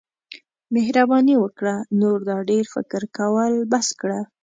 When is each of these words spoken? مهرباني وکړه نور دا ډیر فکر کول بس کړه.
مهرباني 0.73 1.35
وکړه 1.39 1.75
نور 2.01 2.17
دا 2.29 2.37
ډیر 2.49 2.65
فکر 2.75 3.01
کول 3.17 3.53
بس 3.71 3.87
کړه. 4.01 4.19